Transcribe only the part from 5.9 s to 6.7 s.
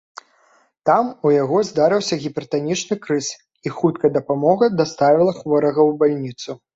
ў бальніцу.